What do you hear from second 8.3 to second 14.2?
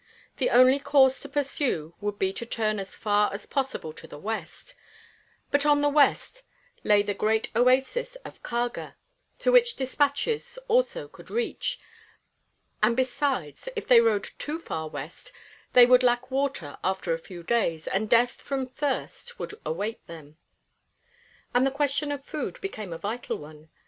Kharga, to which despatches also could reach, and besides, if they